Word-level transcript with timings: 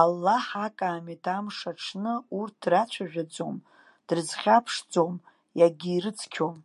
Аллаҳ 0.00 0.46
акаамеҭ 0.66 1.24
амш 1.36 1.58
аҽны 1.70 2.14
урҭ 2.38 2.54
драцәажәаӡом, 2.62 3.56
дрызхьаԥшӡом, 4.06 5.14
иагьирыцқьом. 5.58 6.56